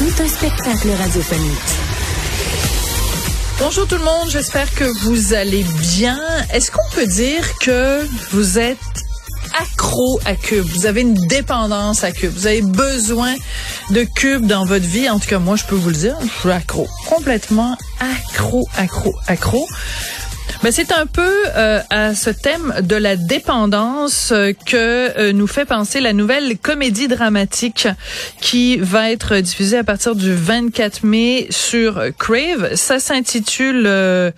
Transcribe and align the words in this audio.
Tout 0.00 0.22
un 0.22 0.28
spectacle 0.28 0.88
radiophonique. 0.98 1.58
Bonjour 3.58 3.86
tout 3.86 3.96
le 3.96 4.02
monde, 4.02 4.30
j'espère 4.30 4.74
que 4.74 4.84
vous 5.04 5.34
allez 5.34 5.62
bien. 5.62 6.18
Est-ce 6.54 6.70
qu'on 6.70 6.88
peut 6.94 7.06
dire 7.06 7.44
que 7.58 8.08
vous 8.30 8.58
êtes 8.58 8.78
accro 9.60 10.18
à 10.24 10.36
Cube? 10.36 10.64
Vous 10.64 10.86
avez 10.86 11.02
une 11.02 11.12
dépendance 11.26 12.02
à 12.02 12.12
Cube? 12.12 12.32
Vous 12.34 12.46
avez 12.46 12.62
besoin 12.62 13.34
de 13.90 14.04
Cube 14.04 14.46
dans 14.46 14.64
votre 14.64 14.86
vie? 14.86 15.10
En 15.10 15.18
tout 15.18 15.28
cas, 15.28 15.38
moi, 15.38 15.56
je 15.56 15.64
peux 15.64 15.74
vous 15.74 15.90
le 15.90 15.96
dire, 15.96 16.16
je 16.22 16.40
suis 16.40 16.50
accro. 16.50 16.88
Complètement 17.06 17.76
accro, 18.00 18.66
accro, 18.78 19.14
accro. 19.26 19.68
Ben, 20.62 20.72
c'est 20.72 20.92
un 20.92 21.06
peu 21.06 21.32
euh, 21.56 21.80
à 21.88 22.14
ce 22.14 22.28
thème 22.28 22.74
de 22.82 22.94
la 22.94 23.16
dépendance 23.16 24.30
euh, 24.30 24.52
que 24.52 24.76
euh, 25.18 25.32
nous 25.32 25.46
fait 25.46 25.64
penser 25.64 26.00
la 26.00 26.12
nouvelle 26.12 26.58
comédie 26.58 27.08
dramatique 27.08 27.88
qui 28.42 28.76
va 28.76 29.10
être 29.10 29.36
diffusée 29.36 29.78
à 29.78 29.84
partir 29.84 30.14
du 30.14 30.34
24 30.34 31.04
mai 31.04 31.46
sur 31.48 32.02
Crave. 32.18 32.74
Ça 32.74 32.98
s'intitule 32.98 33.86
euh, 33.86 34.30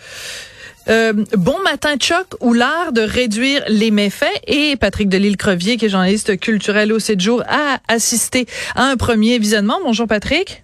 bon 1.36 1.58
matin 1.64 1.96
Chuck 1.96 2.36
ou 2.40 2.54
l'art 2.54 2.92
de 2.92 3.02
réduire 3.02 3.64
les 3.66 3.90
méfaits 3.90 4.40
et 4.46 4.76
Patrick 4.76 5.08
Delisle-Crevier 5.08 5.76
qui 5.76 5.86
est 5.86 5.88
journaliste 5.88 6.38
culturel 6.38 6.92
au 6.92 7.00
7 7.00 7.20
jours 7.20 7.42
a 7.48 7.78
assisté 7.88 8.46
à 8.76 8.84
un 8.84 8.96
premier 8.96 9.40
visionnement. 9.40 9.78
Bonjour 9.84 10.06
Patrick. 10.06 10.62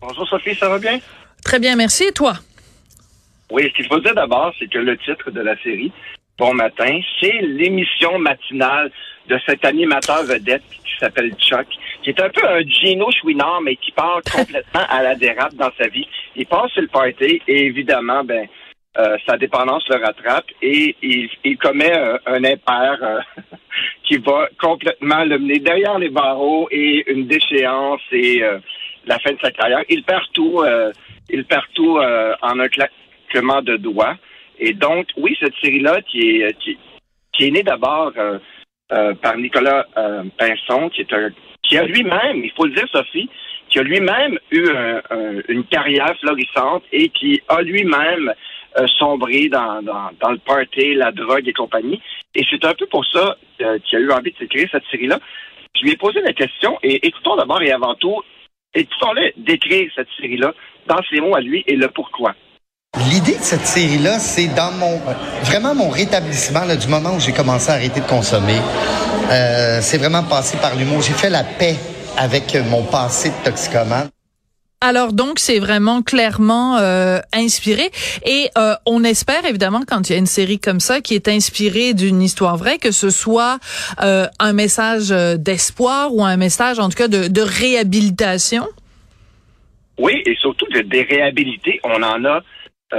Bonjour 0.00 0.26
Sophie, 0.28 0.56
ça 0.56 0.68
va 0.68 0.80
bien? 0.80 0.98
Très 1.44 1.60
bien, 1.60 1.76
merci. 1.76 2.02
Et 2.02 2.12
toi? 2.12 2.34
Oui, 3.52 3.64
ce 3.64 3.76
qu'il 3.76 3.86
faut 3.86 4.00
dire 4.00 4.14
d'abord, 4.14 4.52
c'est 4.58 4.68
que 4.68 4.78
le 4.78 4.96
titre 4.96 5.30
de 5.30 5.40
la 5.40 5.56
série, 5.62 5.92
Bon 6.38 6.54
matin, 6.54 6.98
c'est 7.20 7.40
l'émission 7.42 8.18
matinale 8.18 8.90
de 9.28 9.38
cet 9.46 9.64
animateur 9.66 10.24
vedette 10.24 10.62
qui 10.70 10.98
s'appelle 10.98 11.32
Chuck, 11.36 11.66
qui 12.02 12.10
est 12.10 12.20
un 12.20 12.30
peu 12.30 12.44
un 12.48 12.62
Gino 12.62 13.10
Chouinard, 13.12 13.60
mais 13.60 13.76
qui 13.76 13.92
part 13.92 14.22
complètement 14.32 14.86
à 14.88 15.02
la 15.02 15.14
dérape 15.14 15.54
dans 15.54 15.70
sa 15.78 15.88
vie. 15.88 16.08
Il 16.34 16.46
passe 16.46 16.72
sur 16.72 16.82
le 16.82 16.88
party 16.88 17.42
et 17.46 17.66
évidemment, 17.66 18.24
ben, 18.24 18.48
euh, 18.98 19.16
sa 19.26 19.36
dépendance 19.36 19.86
le 19.88 20.04
rattrape 20.04 20.46
et 20.62 20.96
il, 21.02 21.58
commet 21.58 21.92
un, 22.26 22.44
impair 22.44 22.98
euh, 23.02 23.20
qui 24.04 24.16
va 24.16 24.48
complètement 24.60 25.24
le 25.24 25.38
mener 25.38 25.58
derrière 25.58 25.98
les 25.98 26.10
barreaux 26.10 26.66
et 26.70 27.04
une 27.12 27.26
déchéance 27.26 28.00
et 28.10 28.42
euh, 28.42 28.58
la 29.04 29.18
fin 29.18 29.32
de 29.32 29.38
sa 29.40 29.50
carrière. 29.50 29.84
Il 29.90 30.02
perd 30.02 30.24
tout, 30.32 30.64
il 31.28 31.44
perd 31.44 31.66
tout 31.74 31.98
en 31.98 32.58
un 32.58 32.68
claquement 32.68 33.01
de 33.40 33.76
doigts. 33.76 34.16
Et 34.58 34.74
donc, 34.74 35.08
oui, 35.16 35.36
cette 35.40 35.54
série-là 35.62 36.02
qui 36.02 36.42
est 36.42 36.56
qui, 36.58 36.78
est 37.40 37.50
née 37.50 37.62
d'abord 37.62 38.12
par 38.88 39.36
Nicolas 39.36 39.86
Pinson, 40.38 40.90
qui 40.90 41.00
est 41.00 41.12
un 41.12 41.30
qui 41.62 41.78
a 41.78 41.84
lui-même, 41.84 42.44
il 42.44 42.50
faut 42.50 42.66
le 42.66 42.74
dire, 42.74 42.86
Sophie, 42.92 43.30
qui 43.70 43.78
a 43.78 43.82
lui-même 43.82 44.38
eu 44.50 44.68
une 45.48 45.64
carrière 45.64 46.14
florissante 46.20 46.84
et 46.92 47.08
qui 47.08 47.40
a 47.48 47.62
lui-même 47.62 48.32
euh, 48.78 48.86
sombré 48.98 49.50
dans, 49.50 49.82
dans, 49.82 50.30
le 50.30 50.38
party, 50.38 50.94
la 50.94 51.12
drogue 51.12 51.46
et 51.46 51.52
compagnie. 51.52 52.00
Et 52.34 52.42
c'est 52.48 52.64
un 52.64 52.72
peu 52.72 52.86
pour 52.86 53.04
ça 53.04 53.36
euh, 53.60 53.78
qu'il 53.80 53.98
a 53.98 54.00
eu 54.00 54.10
envie 54.10 54.32
de 54.32 54.36
s'écrire 54.38 54.66
cette 54.72 54.86
série-là. 54.90 55.18
Je 55.76 55.82
lui 55.82 55.90
ai 55.90 55.96
posé 55.96 56.22
la 56.22 56.32
question 56.32 56.78
et 56.82 57.06
écoutons 57.06 57.36
d'abord 57.36 57.60
et 57.60 57.70
avant 57.70 57.94
tout, 57.96 58.22
écoutons-le 58.72 59.32
décrire 59.36 59.90
cette 59.94 60.08
série-là 60.18 60.54
dans 60.86 61.02
ses 61.10 61.20
mots 61.20 61.34
à 61.34 61.42
lui 61.42 61.62
et 61.66 61.76
le 61.76 61.88
pourquoi. 61.88 62.34
L'idée 62.98 63.38
de 63.38 63.42
cette 63.42 63.66
série-là, 63.66 64.18
c'est 64.18 64.48
dans 64.48 64.70
mon 64.72 65.00
vraiment 65.44 65.74
mon 65.74 65.88
rétablissement 65.88 66.64
là, 66.64 66.76
du 66.76 66.88
moment 66.88 67.14
où 67.16 67.20
j'ai 67.20 67.32
commencé 67.32 67.70
à 67.70 67.74
arrêter 67.74 68.00
de 68.00 68.06
consommer. 68.06 68.58
Euh, 69.30 69.78
c'est 69.80 69.98
vraiment 69.98 70.22
passé 70.22 70.58
par 70.58 70.76
l'humour. 70.76 71.00
J'ai 71.00 71.14
fait 71.14 71.30
la 71.30 71.42
paix 71.42 71.76
avec 72.18 72.54
mon 72.70 72.82
passé 72.82 73.30
de 73.30 73.44
toxicomane. 73.44 74.10
Alors 74.82 75.12
donc 75.12 75.38
c'est 75.38 75.60
vraiment 75.60 76.02
clairement 76.02 76.76
euh, 76.78 77.20
inspiré 77.32 77.88
et 78.26 78.48
euh, 78.58 78.74
on 78.84 79.04
espère 79.04 79.44
évidemment 79.46 79.82
quand 79.86 80.10
il 80.10 80.12
y 80.12 80.16
a 80.16 80.18
une 80.18 80.26
série 80.26 80.58
comme 80.58 80.80
ça 80.80 81.00
qui 81.00 81.14
est 81.14 81.28
inspirée 81.28 81.94
d'une 81.94 82.20
histoire 82.20 82.56
vraie 82.56 82.78
que 82.78 82.90
ce 82.90 83.08
soit 83.08 83.60
euh, 84.02 84.26
un 84.40 84.52
message 84.52 85.10
d'espoir 85.38 86.12
ou 86.12 86.24
un 86.24 86.36
message 86.36 86.80
en 86.80 86.88
tout 86.88 86.96
cas 86.96 87.06
de, 87.06 87.40
réhabilitation. 87.40 88.66
Oui 89.98 90.20
et 90.26 90.34
surtout 90.40 90.66
de, 90.74 90.80
des 90.80 91.02
réhabilités 91.02 91.80
on 91.84 92.02
en 92.02 92.24
a 92.24 92.42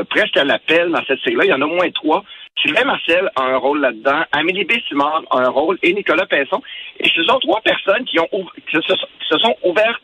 presque 0.09 0.37
à 0.37 0.43
l'appel 0.43 0.91
dans 0.91 1.03
cette 1.05 1.19
série-là 1.21 1.45
il 1.45 1.49
y 1.49 1.53
en 1.53 1.61
a 1.61 1.65
au 1.65 1.75
moins 1.75 1.89
trois. 1.91 2.23
Sylvain 2.61 2.83
Marcel 2.83 3.29
a 3.35 3.43
un 3.43 3.57
rôle 3.57 3.81
là-dedans, 3.81 4.23
Amélie 4.31 4.65
B. 4.65 4.73
a 4.99 5.23
un 5.31 5.49
rôle 5.49 5.77
et 5.81 5.93
Nicolas 5.93 6.25
Pinson. 6.25 6.61
Et 6.99 7.09
ce 7.09 7.23
sont 7.23 7.39
trois 7.39 7.61
personnes 7.61 8.05
qui 8.05 8.19
ont 8.19 8.27
qui 8.69 8.77
se 8.77 9.37
sont 9.37 9.55
ouvertes 9.63 10.01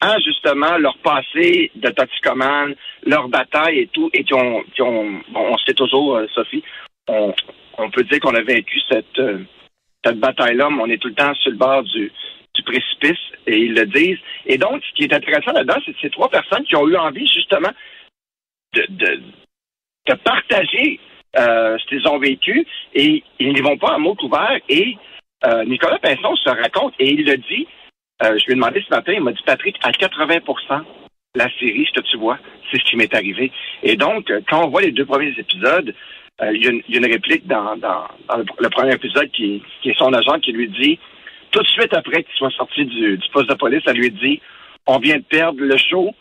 à 0.00 0.18
justement 0.20 0.78
leur 0.78 0.96
passé 0.98 1.70
de 1.74 1.88
toxicomane, 1.90 2.74
leur 3.04 3.28
bataille 3.28 3.80
et 3.80 3.86
tout, 3.88 4.10
et 4.12 4.24
qui 4.24 4.34
ont, 4.34 4.62
qui 4.74 4.82
ont 4.82 5.20
on 5.34 5.58
sait 5.58 5.74
toujours, 5.74 6.16
euh, 6.16 6.26
Sophie, 6.34 6.62
on, 7.08 7.34
on, 7.78 7.90
peut 7.90 8.04
dire 8.04 8.20
qu'on 8.20 8.34
a 8.34 8.42
vaincu 8.42 8.80
cette, 8.88 9.18
euh, 9.18 9.38
cette 10.04 10.18
bataille-là, 10.20 10.68
mais 10.70 10.82
on 10.82 10.86
est 10.86 10.98
tout 10.98 11.08
le 11.08 11.14
temps 11.14 11.34
sur 11.34 11.50
le 11.50 11.56
bord 11.56 11.82
du, 11.82 12.12
du 12.54 12.62
précipice, 12.62 13.18
et 13.46 13.58
ils 13.58 13.74
le 13.74 13.86
disent. 13.86 14.18
Et 14.46 14.56
donc, 14.56 14.82
ce 14.84 14.94
qui 14.94 15.04
est 15.04 15.12
intéressant 15.12 15.52
là-dedans, 15.52 15.80
c'est 15.84 15.96
ces 16.00 16.10
trois 16.10 16.28
personnes 16.28 16.64
qui 16.64 16.76
ont 16.76 16.86
eu 16.86 16.96
envie 16.96 17.26
justement 17.26 17.70
de, 18.74 20.14
partager 20.24 21.00
euh, 21.36 21.76
ce 21.78 21.86
qu'ils 21.86 22.08
ont 22.08 22.18
vécu, 22.18 22.66
et 22.94 23.22
ils 23.38 23.52
n'y 23.52 23.60
vont 23.60 23.76
pas 23.76 23.94
à 23.94 23.98
mot 23.98 24.14
couvert, 24.14 24.58
et 24.68 24.96
euh, 25.44 25.64
Nicolas 25.64 25.98
Pinson 25.98 26.34
se 26.36 26.48
raconte, 26.48 26.94
et 26.98 27.10
il 27.10 27.24
le 27.24 27.36
dit, 27.36 27.66
euh, 28.22 28.36
je 28.38 28.46
lui 28.46 28.52
ai 28.52 28.56
demandé 28.56 28.82
ce 28.86 28.94
matin, 28.94 29.12
il 29.12 29.20
m'a 29.20 29.32
dit 29.32 29.42
Patrick, 29.44 29.76
à 29.82 29.90
80% 29.90 30.84
la 31.34 31.48
série, 31.58 31.86
ce 31.86 32.00
que 32.00 32.06
tu 32.06 32.16
vois, 32.16 32.38
c'est 32.70 32.78
ce 32.78 32.84
qui 32.84 32.96
m'est 32.96 33.14
arrivé. 33.14 33.52
Et 33.82 33.96
donc, 33.96 34.32
quand 34.48 34.64
on 34.64 34.70
voit 34.70 34.80
les 34.80 34.90
deux 34.90 35.04
premiers 35.04 35.34
épisodes, 35.38 35.94
il, 36.40 36.64
y 36.64 36.68
a 36.68 36.98
une, 36.98 37.06
réplique 37.06 37.46
dans, 37.46 37.74
le, 37.74 38.68
premier 38.70 38.94
épisode 38.94 39.30
qui, 39.32 39.62
est 39.84 39.98
son 39.98 40.12
agent 40.12 40.40
qui 40.40 40.52
lui 40.52 40.68
dit, 40.68 40.98
tout 41.50 41.62
de 41.62 41.66
suite 41.66 41.94
après 41.94 42.22
qu'il 42.22 42.34
soit 42.34 42.50
sorti 42.50 42.84
du, 42.86 43.20
poste 43.32 43.48
de 43.48 43.54
police, 43.54 43.82
elle 43.86 43.98
lui 43.98 44.10
dit 44.10 44.40
On 44.86 44.98
vient 44.98 45.18
de 45.18 45.22
perdre 45.22 45.60
le 45.60 45.76
show, 45.76 46.14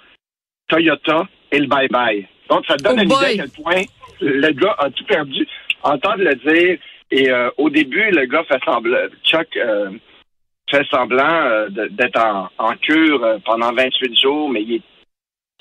Toyota 0.67 1.27
et 1.51 1.59
le 1.59 1.67
bye-bye. 1.67 2.25
Donc, 2.49 2.65
ça 2.65 2.75
donne 2.77 2.99
oh 2.99 3.03
une 3.03 3.11
idée 3.11 3.41
à 3.41 3.43
quel 3.43 3.49
point 3.49 3.83
le 4.21 4.51
gars 4.51 4.75
a 4.77 4.89
tout 4.89 5.05
perdu. 5.05 5.47
Entendre 5.83 6.23
le 6.23 6.35
dire, 6.35 6.77
et 7.11 7.29
au 7.57 7.69
début, 7.69 8.09
le 8.11 8.25
gars 8.25 8.43
fait 8.43 8.61
semblant, 8.65 8.97
Chuck 9.23 9.57
fait 10.69 10.85
semblant 10.89 11.23
euh, 11.23 11.69
d'être 11.69 12.49
en, 12.57 12.75
cure 12.75 13.23
euh, 13.23 13.37
pendant 13.45 13.71
28 13.71 14.19
jours, 14.19 14.49
mais 14.49 14.63
il 14.63 14.81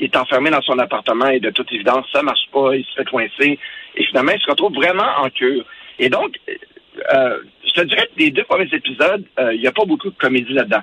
est, 0.01 0.17
enfermé 0.17 0.51
dans 0.51 0.63
son 0.63 0.79
appartement 0.79 1.29
et 1.29 1.41
de 1.41 1.51
toute 1.51 1.73
évidence, 1.73 2.07
ça 2.13 2.23
marche 2.23 2.49
pas, 2.53 2.75
il 2.75 2.85
se 2.85 2.95
fait 2.95 3.09
coincer. 3.09 3.59
Et 3.95 4.05
finalement, 4.05 4.33
il 4.33 4.41
se 4.41 4.51
retrouve 4.51 4.75
vraiment 4.75 5.09
en 5.19 5.31
cure. 5.31 5.65
Et 5.99 6.09
donc, 6.09 6.39
euh, 6.49 7.39
je 7.65 7.73
te 7.73 7.81
dirais 7.83 8.09
que 8.15 8.19
les 8.21 8.31
deux 8.31 8.45
premiers 8.45 8.69
épisodes, 8.73 9.25
il 9.53 9.61
n'y 9.61 9.67
a 9.67 9.73
pas 9.73 9.85
beaucoup 9.85 10.11
de 10.11 10.17
comédie 10.17 10.53
là-dedans. 10.53 10.83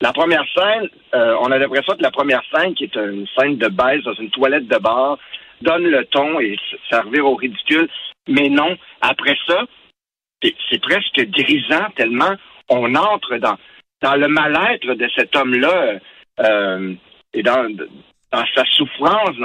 La 0.00 0.12
première 0.12 0.44
scène, 0.54 0.88
on 1.12 1.50
a 1.50 1.58
l'impression 1.58 1.96
que 1.96 2.02
la 2.02 2.10
première 2.10 2.42
scène, 2.54 2.74
qui 2.74 2.84
est 2.84 2.94
une 2.94 3.26
scène 3.36 3.56
de 3.56 3.68
baisse 3.68 4.04
dans 4.04 4.14
une 4.14 4.30
toilette 4.30 4.68
de 4.68 4.78
bar, 4.78 5.18
donne 5.60 5.84
le 5.84 6.04
ton 6.06 6.38
et 6.40 6.56
ça 6.88 7.02
revient 7.02 7.20
au 7.20 7.34
ridicule. 7.34 7.88
Mais 8.28 8.48
non, 8.48 8.76
après 9.00 9.36
ça, 9.46 9.64
c'est 10.42 10.80
presque 10.80 11.20
grisant 11.30 11.90
tellement 11.96 12.34
on 12.68 12.94
entre 12.94 13.38
dans, 13.38 13.56
dans 14.02 14.16
le 14.16 14.28
mal-être 14.28 14.94
de 14.94 15.08
cet 15.16 15.34
homme-là 15.34 15.98
euh, 16.40 16.94
et 17.32 17.42
dans, 17.42 17.68
dans 18.32 18.44
sa 18.54 18.64
souffrance. 18.66 19.36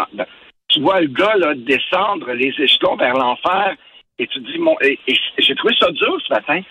tu 0.68 0.82
vois 0.82 1.02
le 1.02 1.08
gars 1.08 1.36
là, 1.36 1.54
descendre 1.56 2.32
les 2.34 2.54
échelons 2.60 2.96
vers 2.96 3.14
l'enfer 3.14 3.76
et 4.20 4.28
tu 4.28 4.40
dis, 4.42 4.58
mon, 4.60 4.76
et, 4.82 5.00
j'ai 5.38 5.56
trouvé 5.56 5.74
ça 5.80 5.90
dur 5.92 6.18
ce 6.26 6.34
matin. 6.34 6.62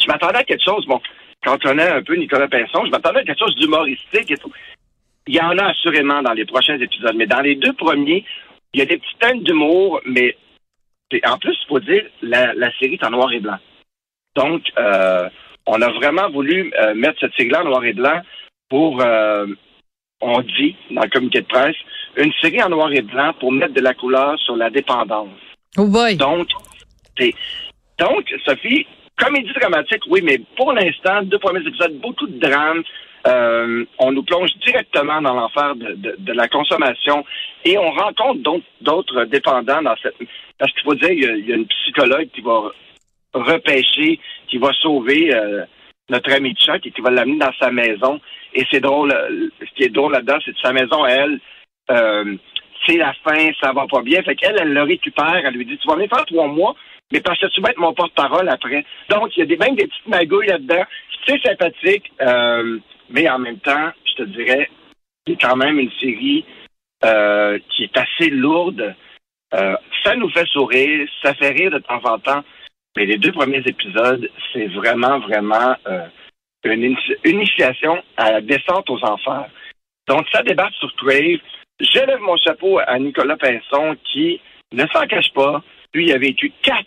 Je 0.00 0.06
m'attendais 0.06 0.38
à 0.38 0.44
quelque 0.44 0.64
chose, 0.64 0.86
bon, 0.86 1.00
quand 1.44 1.54
on 1.54 1.58
connaît 1.58 1.90
un 1.90 2.02
peu 2.02 2.14
Nicolas 2.14 2.48
Pinson, 2.48 2.84
je 2.86 2.90
m'attendais 2.90 3.20
à 3.20 3.24
quelque 3.24 3.38
chose 3.38 3.56
d'humoristique 3.56 4.30
et 4.30 4.36
tout. 4.36 4.52
Il 5.26 5.34
y 5.34 5.40
en 5.40 5.56
a 5.58 5.66
assurément 5.66 6.22
dans 6.22 6.32
les 6.32 6.44
prochains 6.44 6.78
épisodes, 6.78 7.14
mais 7.16 7.26
dans 7.26 7.40
les 7.40 7.56
deux 7.56 7.72
premiers, 7.72 8.24
il 8.72 8.80
y 8.80 8.82
a 8.82 8.86
des 8.86 8.98
petites 8.98 9.18
teintes 9.18 9.42
d'humour, 9.42 10.00
mais 10.06 10.36
en 11.24 11.38
plus, 11.38 11.56
il 11.62 11.68
faut 11.68 11.80
dire, 11.80 12.04
la, 12.22 12.54
la 12.54 12.72
série 12.78 12.94
est 12.94 13.06
en 13.06 13.10
noir 13.10 13.32
et 13.32 13.40
blanc. 13.40 13.58
Donc, 14.34 14.62
euh, 14.78 15.28
on 15.66 15.80
a 15.80 15.90
vraiment 15.92 16.28
voulu 16.30 16.72
euh, 16.80 16.94
mettre 16.94 17.20
cette 17.20 17.34
sigle 17.34 17.56
en 17.56 17.64
noir 17.64 17.84
et 17.84 17.92
blanc 17.92 18.20
pour, 18.68 19.00
euh, 19.00 19.46
on 20.20 20.40
dit 20.40 20.76
dans 20.90 21.02
le 21.02 21.08
communiqué 21.08 21.40
de 21.42 21.46
presse, 21.46 21.76
une 22.16 22.32
série 22.40 22.62
en 22.62 22.68
noir 22.68 22.92
et 22.92 23.02
blanc 23.02 23.32
pour 23.38 23.52
mettre 23.52 23.74
de 23.74 23.80
la 23.80 23.94
couleur 23.94 24.38
sur 24.40 24.56
la 24.56 24.70
dépendance. 24.70 25.28
Oh 25.76 25.86
boy. 25.86 26.16
Donc, 26.16 26.48
donc, 27.98 28.34
Sophie, 28.44 28.86
comédie 29.16 29.52
dramatique, 29.52 30.02
oui, 30.08 30.20
mais 30.22 30.40
pour 30.56 30.72
l'instant, 30.72 31.22
deux 31.22 31.38
premiers 31.38 31.66
épisodes, 31.66 31.98
beaucoup 32.00 32.26
de 32.26 32.38
drames. 32.38 32.82
Euh, 33.26 33.86
on 33.98 34.12
nous 34.12 34.22
plonge 34.22 34.50
directement 34.66 35.22
dans 35.22 35.32
l'enfer 35.32 35.74
de, 35.76 36.32
la 36.32 36.46
consommation 36.48 37.24
et 37.64 37.78
on 37.78 37.90
rencontre 37.90 38.62
d'autres, 38.82 39.24
dépendants 39.24 39.80
dans 39.80 39.96
cette. 40.02 40.16
Parce 40.58 40.70
qu'il 40.72 40.82
faut 40.82 40.94
dire, 40.94 41.10
il 41.10 41.20
y, 41.20 41.26
a, 41.26 41.34
il 41.34 41.48
y, 41.48 41.52
a, 41.52 41.56
une 41.56 41.66
psychologue 41.66 42.28
qui 42.34 42.42
va 42.42 42.70
repêcher, 43.32 44.20
qui 44.48 44.58
va 44.58 44.72
sauver 44.74 45.34
euh, 45.34 45.64
notre 46.10 46.32
ami 46.32 46.54
Chuck 46.54 46.86
et 46.86 46.90
qui 46.90 47.00
va 47.00 47.10
l'amener 47.10 47.38
dans 47.38 47.52
sa 47.58 47.70
maison. 47.70 48.20
Et 48.52 48.64
c'est 48.70 48.80
drôle, 48.80 49.12
ce 49.60 49.74
qui 49.74 49.84
est 49.84 49.88
drôle 49.88 50.12
là-dedans, 50.12 50.38
c'est 50.44 50.52
que 50.52 50.60
sa 50.60 50.72
maison, 50.72 51.04
elle, 51.06 51.40
euh, 51.90 52.36
c'est 52.86 52.96
la 52.96 53.14
fin, 53.24 53.50
ça 53.60 53.72
va 53.72 53.86
pas 53.86 54.02
bien. 54.02 54.22
Fait 54.22 54.36
qu'elle, 54.36 54.56
elle 54.60 54.72
le 54.72 54.82
récupère, 54.82 55.42
elle 55.44 55.54
lui 55.54 55.66
dit, 55.66 55.78
tu 55.78 55.88
vas 55.88 55.94
venir 55.94 56.08
faire 56.08 56.26
trois 56.26 56.46
mois, 56.46 56.74
mais 57.12 57.20
parce 57.20 57.38
que 57.38 57.46
tu 57.46 57.60
vas 57.60 57.70
être 57.70 57.78
mon 57.78 57.94
porte-parole 57.94 58.48
après. 58.48 58.84
Donc, 59.08 59.36
il 59.36 59.40
y 59.40 59.42
a 59.42 59.46
des, 59.46 59.56
même 59.56 59.76
des 59.76 59.86
petites 59.86 60.08
magouilles 60.08 60.48
là-dedans. 60.48 60.84
C'est 61.26 61.42
sympathique, 61.42 62.12
euh, 62.20 62.78
mais 63.10 63.28
en 63.28 63.38
même 63.38 63.58
temps, 63.58 63.90
je 64.04 64.14
te 64.14 64.22
dirais, 64.24 64.70
c'est 65.26 65.40
quand 65.40 65.56
même 65.56 65.78
une 65.78 65.92
série 66.00 66.44
euh, 67.04 67.58
qui 67.70 67.84
est 67.84 67.96
assez 67.96 68.30
lourde. 68.30 68.94
Euh, 69.54 69.76
ça 70.02 70.16
nous 70.16 70.28
fait 70.30 70.46
sourire, 70.46 71.08
ça 71.22 71.34
fait 71.34 71.50
rire 71.50 71.70
de 71.70 71.78
temps 71.78 72.02
en 72.04 72.18
temps, 72.18 72.42
mais 72.96 73.06
les 73.06 73.18
deux 73.18 73.32
premiers 73.32 73.62
épisodes, 73.64 74.28
c'est 74.52 74.66
vraiment, 74.66 75.20
vraiment 75.20 75.76
une 76.64 76.96
initiation 77.24 78.02
à 78.16 78.32
la 78.32 78.40
descente 78.40 78.88
aux 78.90 79.02
enfers. 79.04 79.48
Donc, 80.08 80.26
ça 80.32 80.42
débat 80.42 80.68
sur 80.78 80.94
Crave. 80.96 81.38
Je 81.80 82.06
lève 82.06 82.20
mon 82.20 82.36
chapeau 82.36 82.78
à 82.86 82.98
Nicolas 82.98 83.36
Pinson 83.36 83.96
qui 84.12 84.40
ne 84.72 84.86
s'en 84.88 85.06
cache 85.06 85.32
pas. 85.32 85.62
Lui, 85.94 86.06
il 86.06 86.12
a 86.12 86.18
vécu 86.18 86.52
quatre 86.62 86.84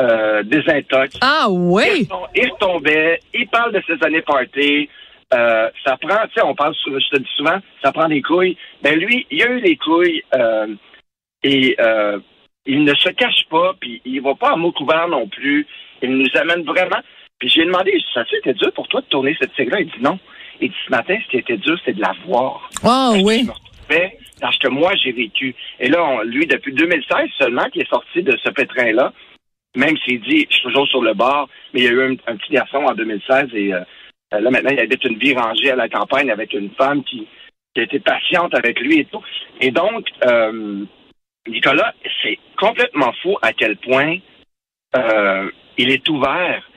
euh, 0.00 0.42
désintox. 0.44 1.18
Ah 1.20 1.46
oui? 1.50 2.08
Il, 2.34 2.50
retombait, 2.50 3.20
il 3.34 3.48
parle 3.48 3.72
de 3.72 3.82
ses 3.86 4.02
années 4.04 4.22
party. 4.22 4.88
Euh, 5.34 5.68
ça 5.84 5.96
prend, 5.96 6.24
tu 6.28 6.34
sais, 6.34 6.42
on 6.42 6.54
parle, 6.54 6.74
je 6.86 7.08
te 7.10 7.18
dis 7.18 7.28
souvent, 7.36 7.58
ça 7.82 7.92
prend 7.92 8.08
des 8.08 8.22
couilles. 8.22 8.56
Ben 8.82 8.98
lui, 8.98 9.26
il 9.30 9.42
a 9.42 9.50
eu 9.50 9.60
des 9.60 9.76
couilles 9.76 10.22
euh, 10.34 10.74
et 11.42 11.76
euh, 11.80 12.18
il 12.64 12.84
ne 12.84 12.94
se 12.94 13.10
cache 13.10 13.44
pas, 13.50 13.74
puis 13.78 14.00
il 14.04 14.22
va 14.22 14.34
pas 14.34 14.54
en 14.54 14.56
mot 14.56 14.72
couvert 14.72 15.08
non 15.08 15.26
plus. 15.26 15.66
Il 16.00 16.16
nous 16.16 16.30
amène 16.34 16.62
vraiment. 16.62 17.00
Puis 17.38 17.48
j'ai 17.48 17.64
demandé, 17.64 17.92
ça 18.14 18.24
c'était 18.30 18.54
dur 18.54 18.72
pour 18.72 18.88
toi 18.88 19.00
de 19.00 19.06
tourner 19.06 19.36
cette 19.40 19.54
série-là? 19.54 19.80
Il 19.80 19.86
dit 19.86 20.02
non. 20.02 20.18
Il 20.60 20.70
dit 20.70 20.76
ce 20.86 20.90
matin, 20.90 21.16
ce 21.24 21.30
qui 21.30 21.36
était 21.36 21.56
dur, 21.56 21.78
c'est 21.84 21.92
de 21.92 22.00
la 22.00 22.12
voir. 22.26 22.68
Ah 22.82 23.12
oui. 23.22 23.46
Parce 24.40 24.58
que 24.58 24.68
moi, 24.68 24.94
j'ai 24.96 25.12
vécu. 25.12 25.54
Et 25.80 25.88
là, 25.88 26.22
lui, 26.24 26.46
depuis 26.46 26.72
2016 26.72 27.28
seulement, 27.38 27.68
qui 27.70 27.80
est 27.80 27.88
sorti 27.88 28.22
de 28.22 28.36
ce 28.42 28.50
pétrin-là, 28.50 29.12
même 29.76 29.96
s'il 29.98 30.20
dit, 30.20 30.46
je 30.48 30.54
suis 30.54 30.64
toujours 30.64 30.88
sur 30.88 31.02
le 31.02 31.14
bord, 31.14 31.48
mais 31.72 31.80
il 31.80 31.84
y 31.84 31.88
a 31.88 31.92
eu 31.92 32.18
un, 32.26 32.36
petit 32.36 32.52
garçon 32.52 32.78
en 32.78 32.94
2016 32.94 33.48
et 33.54 33.74
euh, 33.74 33.80
là, 34.32 34.50
maintenant, 34.50 34.70
il 34.72 34.80
habite 34.80 35.04
une 35.04 35.18
vie 35.18 35.34
rangée 35.34 35.70
à 35.70 35.76
la 35.76 35.88
campagne 35.88 36.30
avec 36.30 36.52
une 36.52 36.70
femme 36.70 37.04
qui, 37.04 37.26
a 37.76 37.82
été 37.82 38.00
patiente 38.00 38.56
avec 38.56 38.80
lui 38.80 38.98
et 38.98 39.04
tout. 39.04 39.22
Et 39.60 39.70
donc, 39.70 40.08
euh, 40.24 40.84
Nicolas, 41.46 41.94
c'est 42.22 42.38
complètement 42.56 43.12
fou 43.22 43.38
à 43.40 43.52
quel 43.52 43.76
point 43.76 44.16
euh, 44.96 45.48
il 45.76 45.90
est 45.92 46.08
ouvert 46.08 46.68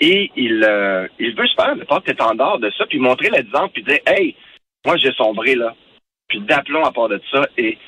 et 0.00 0.30
il, 0.36 0.64
euh, 0.64 1.08
il 1.18 1.34
veut 1.34 1.46
se 1.46 1.54
faire 1.54 1.74
le 1.74 1.84
porte-étendard 1.84 2.58
de 2.58 2.70
ça, 2.76 2.86
puis 2.86 2.98
montrer 2.98 3.30
l'exemple, 3.30 3.70
puis 3.72 3.82
dire 3.82 3.98
Hey, 4.06 4.36
moi 4.84 4.96
j'ai 4.96 5.12
sombré 5.14 5.54
là. 5.54 5.74
Puis 6.28 6.40
d'aplomb 6.40 6.84
à 6.84 6.92
part 6.92 7.08
de 7.08 7.20
ça. 7.30 7.46
Et 7.56 7.78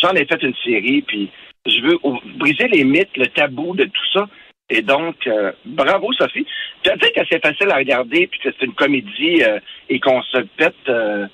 j'en 0.00 0.12
ai 0.12 0.24
fait 0.24 0.42
une 0.42 0.54
série, 0.64 1.02
puis 1.02 1.30
je 1.66 1.80
veux 1.80 1.98
briser 2.36 2.68
les 2.68 2.84
mythes, 2.84 3.16
le 3.16 3.26
tabou 3.28 3.74
de 3.74 3.84
tout 3.84 4.12
ça. 4.12 4.28
Et 4.70 4.82
donc, 4.82 5.26
euh, 5.26 5.52
bravo 5.64 6.12
Sophie. 6.14 6.46
Dit 6.84 7.12
que 7.14 7.20
c'est 7.30 7.44
facile 7.44 7.70
à 7.70 7.76
regarder, 7.76 8.26
puis 8.26 8.40
que 8.40 8.48
c'est 8.50 8.64
une 8.64 8.74
comédie 8.74 9.42
euh, 9.42 9.60
et 9.88 10.00
qu'on 10.00 10.22
se 10.22 10.38
pète 10.56 10.74
euh, 10.88 11.26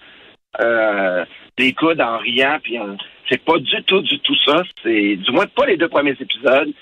euh, 0.60 1.24
les 1.56 1.72
coudes 1.72 2.00
en 2.00 2.18
riant, 2.18 2.58
puis 2.62 2.78
c'est 3.28 3.42
pas 3.42 3.58
du 3.58 3.82
tout, 3.84 4.00
du 4.00 4.18
tout 4.20 4.36
ça. 4.44 4.62
C'est 4.82 5.16
du 5.16 5.30
moins 5.30 5.46
pas 5.46 5.66
les 5.66 5.76
deux 5.76 5.88
premiers 5.88 6.16
épisodes. 6.18 6.72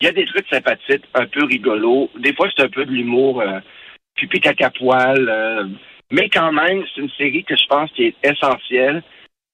Il 0.00 0.06
y 0.06 0.08
a 0.08 0.12
des 0.12 0.26
trucs 0.26 0.48
sympathiques, 0.48 1.04
un 1.14 1.26
peu 1.26 1.44
rigolos. 1.44 2.10
Des 2.18 2.34
fois, 2.34 2.48
c'est 2.54 2.64
un 2.64 2.68
peu 2.68 2.84
de 2.84 2.90
l'humour, 2.90 3.42
pipi 4.16 4.40
caca 4.40 4.70
poil. 4.70 5.70
Euh, 6.12 6.16
mais 6.16 6.28
quand 6.28 6.52
même, 6.52 6.84
c'est 6.94 7.00
une 7.00 7.10
série 7.10 7.44
que 7.44 7.56
je 7.56 7.66
pense 7.66 7.90
qui 7.92 8.04
est 8.04 8.16
essentielle. 8.22 9.02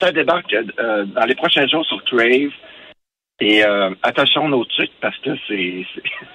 Ça 0.00 0.12
débarque 0.12 0.52
euh, 0.52 1.04
dans 1.04 1.24
les 1.24 1.34
prochains 1.34 1.66
jours 1.66 1.84
sur 1.86 2.02
Crave. 2.04 2.52
Et 3.40 3.64
euh, 3.64 3.90
attention 4.02 4.48
nos 4.48 4.64
trucs 4.64 4.92
parce 5.00 5.16
que 5.18 5.30
c'est 5.46 5.86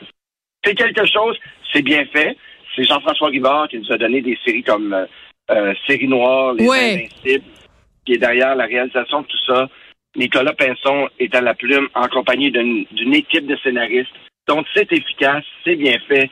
c'est 0.64 0.76
quelque 0.76 1.06
chose, 1.06 1.38
c'est 1.72 1.82
bien 1.82 2.06
fait. 2.06 2.38
C'est 2.76 2.86
Jean-François 2.86 3.28
Rivard 3.28 3.68
qui 3.68 3.78
nous 3.78 3.92
a 3.92 3.98
donné 3.98 4.22
des 4.22 4.38
séries 4.46 4.64
comme 4.64 4.94
euh, 5.52 5.74
Série 5.86 6.08
Noire, 6.08 6.54
Les 6.54 6.68
Ouais. 6.68 6.94
Invincibles, 6.94 7.46
qui 8.06 8.14
est 8.14 8.18
derrière 8.18 8.56
la 8.56 8.66
réalisation 8.66 9.22
de 9.22 9.28
tout 9.28 9.46
ça. 9.46 9.68
Nicolas 10.16 10.54
Pinson 10.54 11.10
est 11.20 11.34
à 11.36 11.42
la 11.42 11.54
plume 11.54 11.90
en 11.94 12.08
compagnie 12.08 12.52
d'une 12.52 13.14
équipe 13.14 13.48
de 13.48 13.58
scénaristes. 13.58 14.14
Donc 14.48 14.66
c'est 14.74 14.92
efficace, 14.92 15.44
c'est 15.64 15.76
bien 15.76 15.98
fait. 16.08 16.30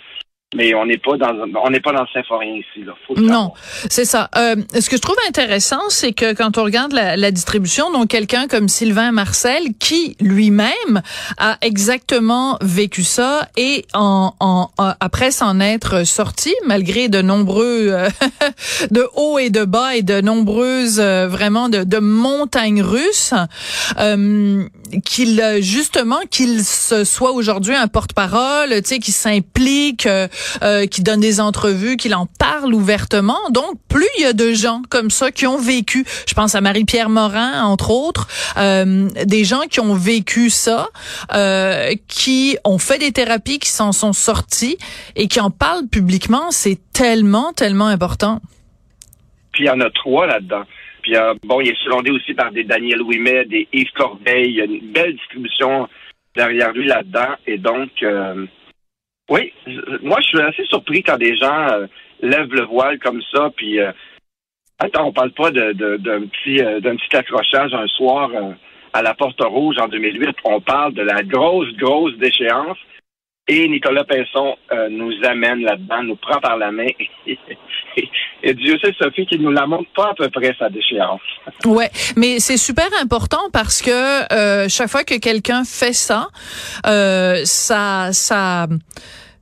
Mais 0.54 0.76
on 0.76 0.86
n'est 0.86 0.98
pas 0.98 1.16
dans 1.16 1.32
on 1.64 1.70
n'est 1.70 1.80
pas 1.80 1.94
dans 1.94 2.02
le 2.02 2.08
symphorien 2.14 2.52
ici 2.56 2.84
là. 2.86 2.92
Non, 3.16 3.54
c'est 3.90 4.04
ça. 4.04 4.30
Euh, 4.36 4.56
ce 4.78 4.90
que 4.90 4.98
je 4.98 5.02
trouve 5.02 5.16
intéressant, 5.30 5.80
c'est 5.88 6.12
que 6.12 6.34
quand 6.34 6.58
on 6.58 6.64
regarde 6.66 6.92
la, 6.92 7.16
la 7.16 7.32
distribution, 7.32 7.90
donc 7.92 8.10
quelqu'un 8.10 8.48
comme 8.48 8.68
Sylvain 8.68 9.14
Marcel, 9.14 9.64
qui 9.80 10.18
lui-même 10.20 11.02
a 11.38 11.58
exactement 11.62 12.58
vécu 12.62 13.04
ça 13.04 13.48
et 13.56 13.86
en, 13.94 14.34
en- 14.42 14.70
après 15.00 15.32
s'en 15.32 15.62
être 15.62 16.06
sorti, 16.06 16.54
malgré 16.66 17.08
de 17.08 17.22
nombreux 17.22 17.88
euh, 17.90 18.10
de 18.92 19.08
hauts 19.16 19.40
et 19.40 19.52
de 19.52 19.64
bas 19.64 19.96
et 19.96 20.02
de 20.04 20.20
nombreuses 20.20 21.00
euh, 21.00 21.30
vraiment 21.30 21.70
de, 21.70 21.86
de 21.86 21.98
montagnes 22.00 22.82
russes, 22.84 23.34
euh, 24.00 24.64
qu'il 25.06 25.40
euh, 25.42 25.62
justement 25.62 26.20
qu'il 26.30 26.64
se 26.64 27.04
soit 27.04 27.32
aujourd'hui 27.32 27.76
un 27.76 27.88
porte-parole, 27.88 28.70
tu 28.70 28.82
sais, 28.86 29.00
qui 29.00 29.12
s'implique, 29.12 30.06
euh, 30.06 30.28
euh, 30.64 30.86
qui 30.86 31.02
donne 31.02 31.20
des 31.20 31.40
entrevues, 31.40 31.98
qu'il 31.98 32.16
en 32.16 32.28
parle 32.40 32.74
ouvertement. 32.74 33.40
Donc, 33.52 33.76
plus 33.88 34.08
il 34.18 34.24
y 34.24 34.26
a 34.26 34.34
de 34.34 34.54
gens 34.54 34.82
comme 34.90 35.10
ça 35.10 35.32
qui 35.32 35.48
ont 35.48 35.58
vécu, 35.58 36.06
je 36.28 36.34
pense 36.34 36.56
à 36.56 36.62
Marie-Pierre 36.62 37.10
Morin, 37.10 37.64
entre 37.64 37.92
autres, 37.92 38.28
euh, 38.58 39.08
des 39.26 39.44
gens 39.44 39.62
qui 39.70 39.80
ont 39.80 39.96
vécu 39.96 40.50
ça, 40.50 40.90
euh, 41.34 41.94
qui 42.08 42.58
ont 42.64 42.78
fait 42.78 42.98
des 42.98 43.12
thérapies, 43.12 43.60
qui 43.60 43.70
s'en 43.70 43.92
sont 43.92 44.14
sortis 44.14 44.78
et 45.16 45.28
qui 45.28 45.40
en 45.40 45.52
parlent 45.52 45.88
publiquement, 45.88 46.52
c'est 46.52 46.80
tellement, 46.94 47.54
tellement 47.54 47.88
important. 47.88 48.42
Puis 49.52 49.66
il 49.66 49.68
y 49.68 49.70
en 49.70 49.82
a 49.82 49.90
trois 49.90 50.28
là-dedans. 50.28 50.64
Puis 51.02 51.16
euh, 51.16 51.34
bon, 51.44 51.62
il 51.62 51.70
est 51.70 51.84
secondé 51.84 52.12
aussi 52.12 52.34
par 52.34 52.52
des 52.52 52.64
Daniel 52.64 53.02
Ouimet, 53.02 53.46
des 53.46 53.68
Yves 53.74 53.92
Corbeil. 53.96 54.50
Il 54.50 54.56
y 54.56 54.62
a 54.62 54.66
une 54.66 54.92
belle 54.92 55.14
distribution 55.16 55.88
derrière 56.36 56.72
lui 56.74 56.88
là-dedans. 56.88 57.36
Et 57.48 57.58
donc, 57.58 57.90
euh, 58.04 58.46
oui, 59.30 59.54
moi 60.04 60.18
je 60.22 60.28
suis 60.28 60.42
assez 60.42 60.66
surpris 60.66 61.04
quand 61.04 61.18
des 61.18 61.36
gens 61.38 61.68
euh, 61.72 61.88
lèvent 62.22 62.54
le 62.54 62.66
voile 62.66 63.00
comme 63.00 63.22
ça. 63.34 63.50
Puis 63.56 63.80
attends, 64.80 65.08
on 65.08 65.14
parle 65.14 65.32
pas 65.32 65.52
de, 65.52 65.74
de- 65.74 65.98
d'un 65.98 66.22
petit 66.28 66.58
d'un 66.82 66.96
petit 66.96 67.16
accrochage 67.16 67.74
un 67.74 67.88
soir 67.88 68.30
à 68.94 69.02
la 69.02 69.14
Porte 69.14 69.42
Rouge 69.42 69.78
en 69.80 69.88
2008. 69.88 70.36
On 70.44 70.60
parle 70.62 70.94
de 70.94 71.02
la 71.02 71.24
grosse, 71.24 71.72
grosse 71.78 72.16
déchéance. 72.18 72.78
Et 73.54 73.68
Nicolas 73.68 74.06
Pinson 74.06 74.56
euh, 74.72 74.88
nous 74.90 75.12
amène 75.26 75.60
là-dedans, 75.60 76.04
nous 76.04 76.16
prend 76.16 76.40
par 76.40 76.56
la 76.56 76.72
main. 76.72 76.88
Et 78.44 78.54
Dieu 78.54 78.78
sait, 78.82 78.94
Sophie, 78.98 79.26
qu'il 79.26 79.42
nous 79.42 79.52
la 79.52 79.68
montre 79.68 79.90
pas 79.94 80.12
à 80.12 80.14
peu 80.14 80.30
près, 80.30 80.56
sa 80.58 80.70
déchéance. 80.70 81.20
Ouais, 81.66 81.92
mais 82.16 82.40
c'est 82.40 82.56
super 82.56 82.88
important 83.02 83.50
parce 83.52 83.82
que 83.82 84.34
euh, 84.34 84.70
chaque 84.70 84.88
fois 84.88 85.04
que 85.04 85.20
quelqu'un 85.20 85.66
fait 85.66 85.92
ça, 85.92 86.30
euh, 86.88 87.42
ça, 87.44 88.14
ça. 88.14 88.68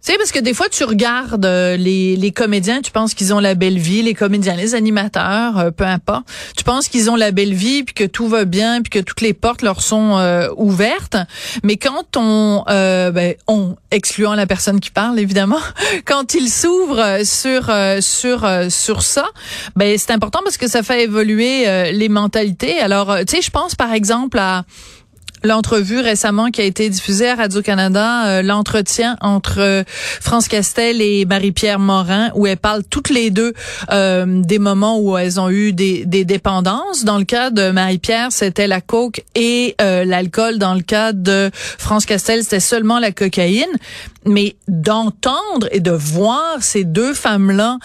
Tu 0.02 0.14
sais, 0.14 0.18
parce 0.18 0.32
que 0.32 0.40
des 0.40 0.54
fois, 0.54 0.70
tu 0.70 0.86
regardes 0.86 1.46
euh, 1.46 1.76
les, 1.76 2.16
les 2.16 2.32
comédiens, 2.32 2.82
tu 2.82 2.90
penses 2.92 3.14
qu'ils 3.14 3.34
ont 3.34 3.40
la 3.40 3.54
belle 3.54 3.78
vie, 3.78 4.02
les 4.02 4.14
comédiens, 4.14 4.56
les 4.56 4.74
animateurs, 4.74 5.58
euh, 5.58 5.72
peu 5.72 5.84
importe. 5.84 6.26
Tu 6.56 6.64
penses 6.64 6.88
qu'ils 6.88 7.10
ont 7.10 7.18
la 7.18 7.32
belle 7.32 7.54
vie, 7.54 7.84
puis 7.84 7.94
que 7.94 8.06
tout 8.06 8.30
va 8.30 8.46
bien, 8.46 8.82
puis 8.82 8.90
que 8.90 9.00
toutes 9.00 9.20
les 9.20 9.34
portes 9.34 9.62
leur 9.62 9.82
sont 9.82 10.18
euh, 10.18 10.48
ouvertes. 10.56 11.18
Mais 11.64 11.76
quand 11.76 12.16
on, 12.16 12.64
euh, 12.70 13.12
ben, 13.12 13.36
excluant 13.92 14.36
la 14.36 14.48
personne 14.48 14.80
qui 14.80 14.90
parle, 14.90 15.20
évidemment, 15.20 15.60
quand 16.06 16.34
il 16.34 16.50
s'ouvre 16.50 17.00
euh, 17.00 17.24
sur 17.26 17.70
euh, 17.70 18.00
sur 18.00 18.48
sur 18.70 19.02
ça, 19.02 19.26
ben 19.76 19.98
c'est 19.98 20.12
important 20.12 20.40
parce 20.44 20.58
que 20.58 20.68
ça 20.70 20.82
fait 20.82 21.04
évoluer 21.04 21.92
les 21.92 22.10
mentalités. 22.10 22.80
Alors, 22.80 23.18
tu 23.28 23.36
sais, 23.36 23.42
je 23.42 23.52
pense 23.52 23.76
par 23.76 23.94
exemple 23.94 24.40
à 24.40 24.64
l'entrevue 25.44 26.00
récemment 26.00 26.50
qui 26.50 26.62
a 26.62 26.64
été 26.64 26.90
diffusée 26.90 27.30
à 27.30 27.36
Radio-Canada, 27.36 28.28
euh, 28.28 28.42
l'entretien 28.42 29.18
entre 29.22 29.60
euh, 29.60 29.84
France 29.88 30.48
Castel 30.48 31.02
et 31.02 31.26
Marie-Pierre 31.26 31.80
Morin, 31.80 32.32
où 32.36 32.48
elles 32.48 32.58
parlent 32.58 32.84
toutes 32.90 33.10
les 33.10 33.30
deux 33.30 33.54
euh, 33.92 34.26
des 34.28 34.60
moments 34.60 35.00
où 35.00 35.18
elles 35.18 35.40
ont 35.40 35.50
eu 35.50 35.74
des, 35.74 36.06
des 36.06 36.26
dépendances. 36.26 37.06
Dans 37.06 37.18
le 37.18 37.26
cas 37.26 37.50
de 37.50 37.72
Marie-Pierre, 37.72 38.32
c'était 38.32 38.68
la 38.68 38.82
coke 38.82 39.24
et 39.36 39.76
l'alcool. 39.80 40.58
Dans 40.58 40.74
le 40.74 40.82
cas 40.82 41.14
de 41.14 41.50
France 41.54 42.06
Castel, 42.06 42.44
c'était 42.44 42.60
seulement 42.60 43.00
la 43.00 43.12
cocaïne. 43.12 43.66
Mais 44.26 44.58
d'entendre 44.68 45.70
et 45.72 45.80
de 45.80 45.92
voir 45.92 46.58
ces 46.60 46.84
deux 46.84 47.14
femmes-là 47.14 47.78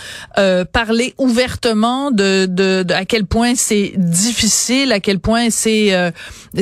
parler 0.72 1.14
ouvertement 1.16 2.10
de, 2.10 2.46
de, 2.46 2.82
de, 2.82 2.92
à 2.92 3.04
quel 3.04 3.24
point 3.24 3.54
c'est 3.54 3.92
difficile, 3.96 4.90
à 4.90 4.98
quel 4.98 5.20
point 5.20 5.50
c'est 5.50 6.12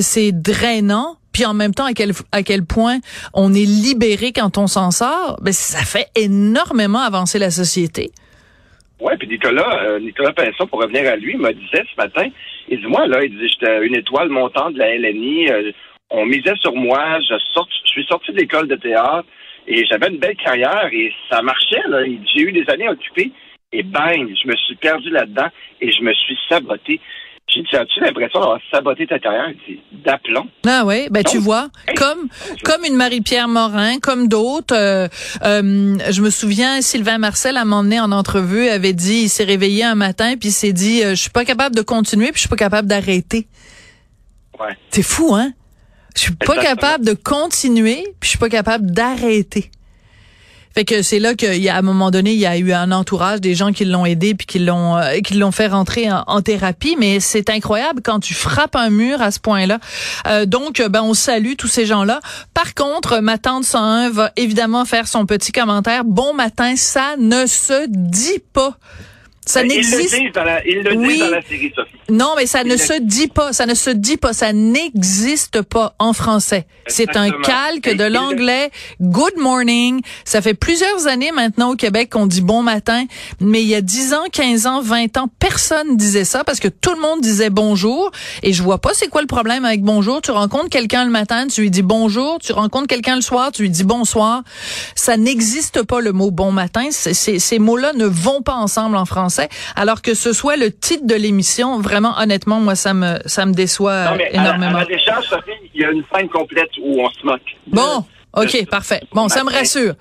c'est 0.00 0.32
puis 1.32 1.44
en 1.44 1.54
même 1.54 1.74
temps 1.74 1.86
à 1.86 1.92
quel 1.94 2.12
à 2.30 2.42
quel 2.42 2.64
point 2.64 2.98
on 3.34 3.52
est 3.54 3.64
libéré 3.64 4.32
quand 4.32 4.58
on 4.58 4.66
s'en 4.66 4.90
sort, 4.90 5.38
ben 5.42 5.52
ça 5.52 5.84
fait 5.84 6.06
énormément 6.14 7.00
avancer 7.00 7.38
la 7.38 7.50
société. 7.50 8.10
Oui, 9.00 9.14
puis 9.18 9.26
Nicolas, 9.26 9.82
euh, 9.84 9.98
Nicolas 9.98 10.32
Pinson, 10.32 10.66
pour 10.66 10.80
revenir 10.80 11.10
à 11.10 11.16
lui, 11.16 11.36
m'a 11.36 11.52
disait 11.52 11.82
ce 11.90 11.96
matin, 11.96 12.28
il 12.68 12.80
dit 12.80 12.86
moi 12.86 13.06
là, 13.06 13.24
il 13.24 13.30
dit 13.36 13.48
j'étais 13.48 13.84
une 13.84 13.96
étoile 13.96 14.28
montante 14.28 14.74
de 14.74 14.78
la 14.78 14.96
LNI, 14.96 15.50
euh, 15.50 15.72
on 16.10 16.26
misait 16.26 16.54
sur 16.60 16.74
moi, 16.74 17.18
je, 17.20 17.34
je 17.34 17.90
suis 17.90 18.04
sorti 18.04 18.32
de 18.32 18.36
l'école 18.36 18.68
de 18.68 18.76
théâtre 18.76 19.26
et 19.66 19.84
j'avais 19.86 20.08
une 20.08 20.18
belle 20.18 20.36
carrière 20.36 20.88
et 20.92 21.12
ça 21.30 21.42
marchait 21.42 21.82
là. 21.88 22.04
J'ai 22.34 22.42
eu 22.42 22.52
des 22.52 22.68
années 22.68 22.88
occupées 22.88 23.32
et 23.72 23.82
bang, 23.82 24.32
je 24.40 24.46
me 24.46 24.56
suis 24.56 24.76
perdu 24.76 25.10
là-dedans 25.10 25.48
et 25.80 25.90
je 25.90 26.02
me 26.02 26.12
suis 26.12 26.38
saboté. 26.48 27.00
J'ai 27.52 27.62
dit, 27.62 27.76
as-tu 27.76 28.00
l'impression 28.00 28.40
d'avoir 28.40 28.60
saboté 28.70 29.06
ta 29.06 29.18
carrière? 29.18 29.50
D'aplomb? 30.04 30.48
Ah 30.66 30.84
oui, 30.86 31.08
ben 31.10 31.22
tu 31.22 31.38
vois, 31.38 31.68
comme 31.96 32.28
comme 32.64 32.84
une 32.84 32.96
Marie-Pierre 32.96 33.48
Morin, 33.48 33.98
comme 33.98 34.28
d'autres. 34.28 34.74
Euh, 34.74 35.08
euh, 35.44 35.96
je 36.10 36.22
me 36.22 36.30
souviens, 36.30 36.80
Sylvain 36.80 37.18
Marcel, 37.18 37.56
à 37.56 37.64
m'emmener 37.64 38.00
en 38.00 38.10
entrevue, 38.10 38.68
avait 38.68 38.94
dit, 38.94 39.22
il 39.24 39.28
s'est 39.28 39.44
réveillé 39.44 39.84
un 39.84 39.94
matin, 39.94 40.36
puis 40.38 40.48
il 40.48 40.52
s'est 40.52 40.72
dit, 40.72 41.02
euh, 41.02 41.10
je 41.10 41.20
suis 41.20 41.30
pas 41.30 41.44
capable 41.44 41.76
de 41.76 41.82
continuer, 41.82 42.26
puis 42.26 42.36
je 42.36 42.40
suis 42.40 42.48
pas 42.48 42.56
capable 42.56 42.88
d'arrêter. 42.88 43.46
Ouais. 44.58 44.76
C'est 44.90 45.02
fou, 45.02 45.34
hein? 45.34 45.52
Je 46.14 46.20
suis 46.20 46.34
pas 46.34 46.56
capable 46.56 47.04
de 47.04 47.14
continuer, 47.14 48.02
puis 48.20 48.24
je 48.24 48.28
suis 48.30 48.38
pas 48.38 48.50
capable 48.50 48.90
d'arrêter. 48.90 49.70
Fait 50.74 50.84
que 50.84 51.02
c'est 51.02 51.18
là 51.18 51.34
qu'il 51.34 51.62
y 51.62 51.68
a 51.68 51.74
à 51.74 51.78
un 51.78 51.82
moment 51.82 52.10
donné, 52.10 52.32
il 52.32 52.38
y 52.38 52.46
a 52.46 52.56
eu 52.56 52.72
un 52.72 52.92
entourage 52.92 53.40
des 53.40 53.54
gens 53.54 53.72
qui 53.72 53.84
l'ont 53.84 54.06
aidé 54.06 54.34
puis 54.34 54.46
qui 54.46 54.58
l'ont 54.58 54.96
euh, 54.96 55.18
qui 55.18 55.34
l'ont 55.34 55.52
fait 55.52 55.68
rentrer 55.68 56.08
en, 56.10 56.42
thérapie. 56.42 56.96
Mais 56.98 57.20
c'est 57.20 57.50
incroyable 57.50 58.00
quand 58.02 58.20
tu 58.20 58.34
frappes 58.34 58.76
un 58.76 58.90
mur 58.90 59.20
à 59.20 59.30
ce 59.30 59.40
point-là. 59.40 59.78
Euh, 60.26 60.46
donc, 60.46 60.82
ben 60.90 61.02
on 61.02 61.14
salue 61.14 61.54
tous 61.56 61.68
ces 61.68 61.86
gens-là. 61.86 62.20
Par 62.54 62.74
contre, 62.74 63.20
ma 63.20 63.38
tante 63.38 63.64
101 63.64 64.10
va 64.10 64.32
évidemment 64.36 64.84
faire 64.84 65.06
son 65.06 65.26
petit 65.26 65.52
commentaire. 65.52 66.04
Bon 66.04 66.34
matin, 66.34 66.74
ça 66.76 67.16
ne 67.18 67.46
se 67.46 67.86
dit 67.88 68.42
pas. 68.52 68.76
Ça 69.44 69.64
n'existe. 69.64 70.12
Ils 70.12 70.18
le 70.18 70.24
disent 70.24 70.32
dans 70.34 70.44
la, 70.44 70.66
ils 70.66 70.82
le 70.82 70.96
oui. 70.96 71.08
disent 71.08 71.18
dans 71.20 71.30
la 71.30 71.42
série, 71.42 71.72
Sophie. 71.74 71.96
Non, 72.12 72.34
mais 72.36 72.44
ça 72.44 72.62
ne 72.62 72.76
se 72.76 73.00
dit 73.00 73.26
pas, 73.26 73.54
ça 73.54 73.64
ne 73.64 73.72
se 73.72 73.88
dit 73.88 74.18
pas, 74.18 74.34
ça 74.34 74.52
n'existe 74.52 75.62
pas 75.62 75.94
en 75.98 76.12
français. 76.12 76.66
C'est 76.86 77.16
un 77.16 77.30
calque 77.30 77.88
de 77.88 78.04
l'anglais. 78.04 78.70
Good 79.00 79.38
morning. 79.38 80.02
Ça 80.26 80.42
fait 80.42 80.52
plusieurs 80.52 81.06
années 81.06 81.32
maintenant 81.32 81.70
au 81.70 81.74
Québec 81.74 82.10
qu'on 82.10 82.26
dit 82.26 82.42
bon 82.42 82.62
matin, 82.62 83.06
mais 83.40 83.62
il 83.62 83.68
y 83.68 83.74
a 83.74 83.80
10 83.80 84.12
ans, 84.12 84.24
15 84.30 84.66
ans, 84.66 84.82
20 84.82 85.16
ans, 85.16 85.28
personne 85.38 85.96
disait 85.96 86.26
ça 86.26 86.44
parce 86.44 86.60
que 86.60 86.68
tout 86.68 86.92
le 86.92 87.00
monde 87.00 87.22
disait 87.22 87.48
bonjour. 87.48 88.10
Et 88.42 88.52
je 88.52 88.62
vois 88.62 88.76
pas 88.76 88.90
c'est 88.92 89.08
quoi 89.08 89.22
le 89.22 89.26
problème 89.26 89.64
avec 89.64 89.82
bonjour. 89.82 90.20
Tu 90.20 90.32
rencontres 90.32 90.68
quelqu'un 90.68 91.06
le 91.06 91.10
matin, 91.10 91.46
tu 91.46 91.62
lui 91.62 91.70
dis 91.70 91.80
bonjour, 91.80 92.40
tu 92.40 92.52
rencontres 92.52 92.88
quelqu'un 92.88 93.16
le 93.16 93.22
soir, 93.22 93.52
tu 93.52 93.62
lui 93.62 93.70
dis 93.70 93.84
bonsoir. 93.84 94.42
Ça 94.96 95.16
n'existe 95.16 95.82
pas 95.82 96.02
le 96.02 96.12
mot 96.12 96.30
bon 96.30 96.52
matin, 96.52 96.88
ces 96.90 97.58
mots-là 97.58 97.94
ne 97.94 98.04
vont 98.04 98.42
pas 98.42 98.56
ensemble 98.56 98.98
en 98.98 99.06
français. 99.06 99.48
Alors 99.76 100.02
que 100.02 100.12
ce 100.12 100.34
soit 100.34 100.58
le 100.58 100.70
titre 100.70 101.06
de 101.06 101.14
l'émission 101.14 101.80
vraiment 101.80 102.01
honnêtement, 102.18 102.60
moi, 102.60 102.74
ça 102.74 102.94
me, 102.94 103.18
ça 103.26 103.46
me 103.46 103.52
déçoit 103.52 104.10
non, 104.10 104.16
mais 104.16 104.30
énormément. 104.32 104.78
À, 104.78 104.84
décharge, 104.84 105.26
Sophie, 105.26 105.50
il 105.74 105.80
y 105.80 105.84
a 105.84 105.90
une 105.90 106.04
scène 106.12 106.28
complète 106.28 106.70
où 106.80 107.02
on 107.02 107.10
se 107.10 107.24
moque. 107.24 107.56
Bon, 107.66 108.04
OK, 108.36 108.66
parfait. 108.70 109.02
Bon, 109.12 109.28
ça 109.28 109.44
me 109.44 109.50
rassure. 109.50 109.94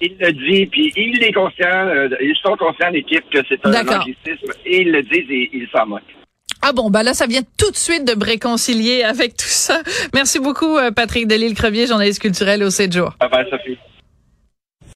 Il 0.00 0.16
le 0.20 0.32
dit, 0.32 0.66
puis 0.66 0.92
il 0.96 1.22
est 1.24 1.32
conscient, 1.32 1.66
euh, 1.66 2.08
ils 2.20 2.36
sont 2.40 2.56
conscients, 2.56 2.90
l'équipe, 2.90 3.24
que 3.30 3.40
c'est 3.48 3.64
un 3.66 3.74
anglicisme, 3.74 4.52
et 4.64 4.82
ils 4.82 4.92
le 4.92 5.02
disent 5.02 5.28
et 5.28 5.50
ils 5.52 5.68
s'en 5.72 5.86
moquent. 5.86 6.02
Ah 6.62 6.72
bon, 6.72 6.90
ben 6.90 7.02
là, 7.02 7.14
ça 7.14 7.26
vient 7.26 7.42
tout 7.56 7.70
de 7.70 7.76
suite 7.76 8.04
de 8.04 8.14
me 8.14 8.24
réconcilier 8.24 9.02
avec 9.02 9.36
tout 9.36 9.46
ça. 9.46 9.80
Merci 10.14 10.40
beaucoup, 10.40 10.76
euh, 10.76 10.90
Patrick 10.90 11.26
Delisle-Crevier, 11.26 11.86
journaliste 11.86 12.20
culturel 12.20 12.62
au 12.62 12.70
7 12.70 12.92
jours. 12.92 13.12
Bye 13.20 13.30
bye, 13.30 13.46
Sophie. 13.50 13.78